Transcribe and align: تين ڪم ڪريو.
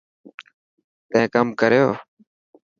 تين 1.09 1.25
ڪم 1.33 1.47
ڪريو. 1.59 1.87